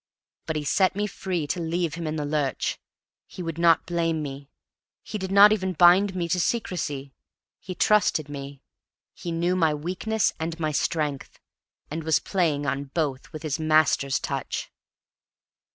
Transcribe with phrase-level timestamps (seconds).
[0.47, 2.79] But he set me free to leave him in the lurch.
[3.27, 4.49] He would not blame me.
[5.03, 7.13] He did not even bind me to secrecy;
[7.59, 8.63] he trusted me.
[9.13, 11.39] He knew my weakness and my strength,
[11.91, 14.71] and was playing on both with his master's touch.